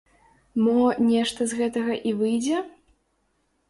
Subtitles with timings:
[0.63, 0.73] Мо,
[1.11, 2.57] нешта з гэтага і выйдзе?